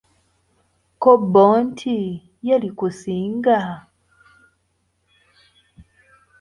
Ko 1.01 1.11
bbo 1.21 1.45
nti, 1.67 1.95
yee 2.45 2.59
likusinga! 2.63 3.57